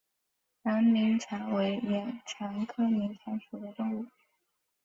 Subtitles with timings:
[0.63, 4.07] 囊明蚕为眼蚕科明蚕属的动物。